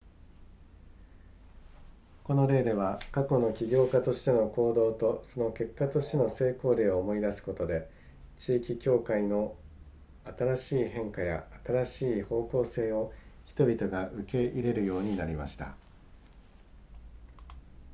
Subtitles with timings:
[2.23, 7.87] この例では過去の起業家としての行動とその結果としての成功例を思い出すことで
[8.35, 9.55] 地域教会の
[10.25, 13.13] 新しい変化や新しい方向性を
[13.45, 15.75] 人々が受け入れるようになりました